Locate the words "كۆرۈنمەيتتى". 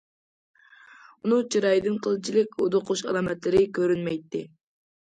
3.79-4.45